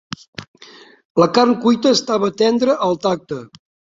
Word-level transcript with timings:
La 1.23 1.27
carn 1.35 1.51
cuita 1.65 1.93
estava 1.97 2.31
tendre 2.43 2.79
al 2.87 2.99
tacte. 3.07 3.41